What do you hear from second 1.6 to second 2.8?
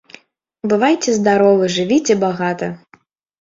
жывіце багата!